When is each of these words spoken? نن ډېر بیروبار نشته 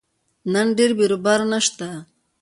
نن 0.53 0.67
ډېر 0.77 0.91
بیروبار 0.97 1.39
نشته 1.51 1.87